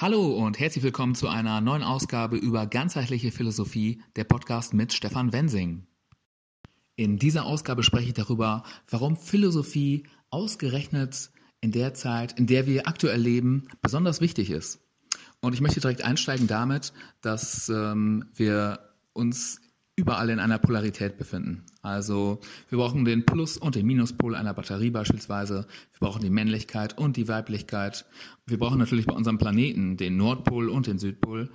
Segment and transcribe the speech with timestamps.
[0.00, 5.34] Hallo und herzlich willkommen zu einer neuen Ausgabe über ganzheitliche Philosophie, der Podcast mit Stefan
[5.34, 5.86] Wensing.
[6.96, 12.88] In dieser Ausgabe spreche ich darüber, warum Philosophie ausgerechnet in der Zeit, in der wir
[12.88, 14.80] aktuell leben, besonders wichtig ist.
[15.42, 18.78] Und ich möchte direkt einsteigen damit, dass ähm, wir
[19.12, 19.60] uns
[20.00, 21.64] überall in einer Polarität befinden.
[21.82, 22.40] Also
[22.70, 25.66] wir brauchen den Plus- und den Minuspol einer Batterie beispielsweise.
[25.92, 28.06] Wir brauchen die Männlichkeit und die Weiblichkeit.
[28.46, 31.50] Wir brauchen natürlich bei unserem Planeten den Nordpol und den Südpol.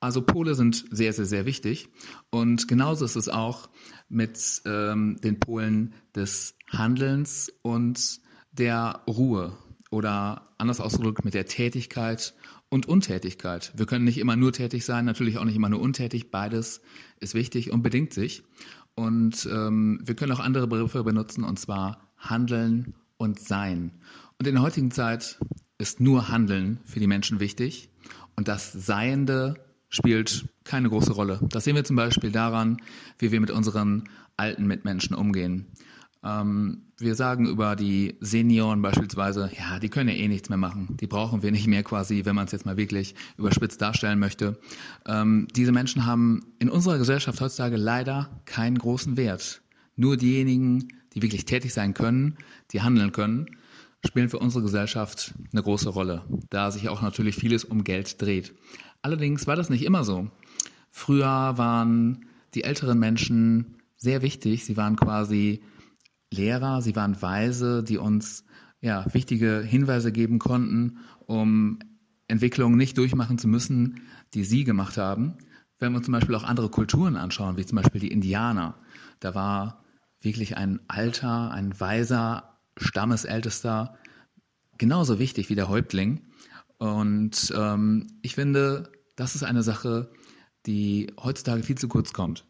[0.00, 1.88] Also Pole sind sehr, sehr, sehr wichtig.
[2.30, 3.68] Und genauso ist es auch
[4.08, 9.56] mit ähm, den Polen des Handelns und der Ruhe
[9.90, 12.34] oder anders ausgedrückt mit der Tätigkeit
[12.70, 13.72] und Untätigkeit.
[13.76, 16.30] Wir können nicht immer nur tätig sein, natürlich auch nicht immer nur untätig.
[16.30, 16.80] Beides
[17.18, 18.44] ist wichtig und bedingt sich.
[18.94, 23.92] Und ähm, wir können auch andere Begriffe benutzen, und zwar Handeln und Sein.
[24.38, 25.38] Und in der heutigen Zeit
[25.78, 27.90] ist nur Handeln für die Menschen wichtig.
[28.36, 29.56] Und das Seiende
[29.88, 31.40] spielt keine große Rolle.
[31.50, 32.78] Das sehen wir zum Beispiel daran,
[33.18, 34.04] wie wir mit unseren
[34.36, 35.66] alten Mitmenschen umgehen.
[36.22, 40.96] Ähm, wir sagen über die Senioren beispielsweise, ja, die können ja eh nichts mehr machen.
[41.00, 44.58] Die brauchen wir nicht mehr quasi, wenn man es jetzt mal wirklich überspitzt darstellen möchte.
[45.06, 49.62] Ähm, diese Menschen haben in unserer Gesellschaft heutzutage leider keinen großen Wert.
[49.96, 52.36] Nur diejenigen, die wirklich tätig sein können,
[52.70, 53.46] die handeln können,
[54.04, 58.54] spielen für unsere Gesellschaft eine große Rolle, da sich auch natürlich vieles um Geld dreht.
[59.02, 60.30] Allerdings war das nicht immer so.
[60.90, 64.64] Früher waren die älteren Menschen sehr wichtig.
[64.64, 65.62] Sie waren quasi
[66.32, 68.44] Lehrer, sie waren Weise, die uns
[68.80, 71.78] ja, wichtige Hinweise geben konnten, um
[72.28, 74.02] Entwicklungen nicht durchmachen zu müssen,
[74.34, 75.36] die sie gemacht haben.
[75.78, 78.76] Wenn wir zum Beispiel auch andere Kulturen anschauen, wie zum Beispiel die Indianer,
[79.18, 79.84] da war
[80.20, 83.96] wirklich ein alter, ein weiser Stammesältester
[84.78, 86.26] genauso wichtig wie der Häuptling.
[86.78, 90.10] Und ähm, ich finde, das ist eine Sache,
[90.66, 92.46] die heutzutage viel zu kurz kommt.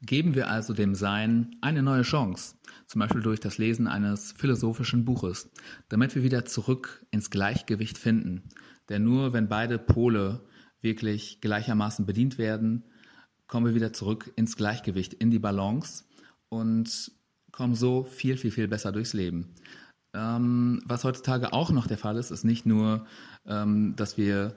[0.00, 2.54] Geben wir also dem Sein eine neue Chance,
[2.86, 5.50] zum Beispiel durch das Lesen eines philosophischen Buches,
[5.88, 8.48] damit wir wieder zurück ins Gleichgewicht finden.
[8.88, 10.46] Denn nur wenn beide Pole
[10.80, 12.84] wirklich gleichermaßen bedient werden,
[13.48, 16.04] kommen wir wieder zurück ins Gleichgewicht, in die Balance
[16.48, 17.10] und
[17.50, 19.54] kommen so viel, viel, viel besser durchs Leben.
[20.14, 23.06] Ähm, was heutzutage auch noch der Fall ist, ist nicht nur,
[23.46, 24.54] ähm, dass wir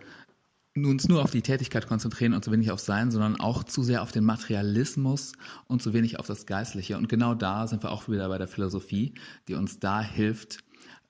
[0.75, 4.01] uns nur auf die Tätigkeit konzentrieren und zu wenig auf Sein, sondern auch zu sehr
[4.01, 5.33] auf den Materialismus
[5.67, 6.97] und zu wenig auf das Geistliche.
[6.97, 9.13] Und genau da sind wir auch wieder bei der Philosophie,
[9.47, 10.59] die uns da hilft,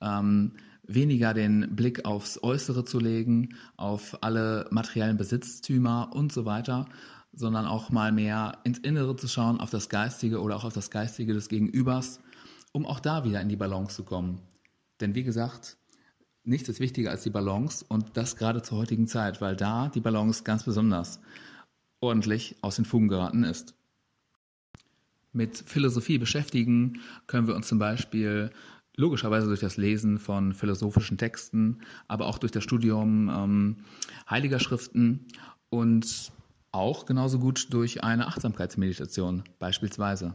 [0.00, 6.86] ähm, weniger den Blick aufs Äußere zu legen, auf alle materiellen Besitztümer und so weiter,
[7.32, 10.90] sondern auch mal mehr ins Innere zu schauen, auf das Geistige oder auch auf das
[10.90, 12.20] Geistige des Gegenübers,
[12.72, 14.40] um auch da wieder in die Balance zu kommen.
[15.00, 15.78] Denn wie gesagt,
[16.44, 20.00] nichts ist wichtiger als die Balance und das gerade zur heutigen Zeit, weil da die
[20.00, 21.20] Balance ganz besonders
[22.00, 23.74] ordentlich aus den Fugen geraten ist.
[25.32, 28.50] Mit Philosophie beschäftigen können wir uns zum Beispiel
[28.96, 33.76] logischerweise durch das Lesen von philosophischen Texten, aber auch durch das Studium ähm,
[34.28, 35.26] heiliger Schriften
[35.70, 36.32] und
[36.72, 40.34] auch genauso gut durch eine Achtsamkeitsmeditation beispielsweise.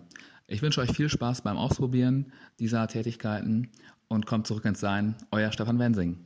[0.49, 3.69] Ich wünsche euch viel Spaß beim Ausprobieren dieser Tätigkeiten
[4.07, 5.15] und kommt zurück ins Sein.
[5.29, 6.19] Euer Stefan Wensing.